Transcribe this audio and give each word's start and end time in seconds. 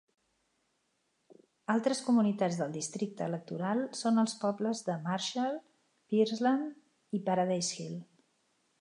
Altres 1.73 2.01
comunitats 2.07 2.57
del 2.63 2.73
districte 2.79 3.27
electoral 3.33 3.83
són 4.01 4.23
els 4.25 4.35
pobles 4.47 4.83
de 4.91 4.97
Marshall, 5.07 5.63
Pierceland 6.15 7.17
i 7.21 7.25
Paradise 7.29 7.81
Hill. 7.85 7.99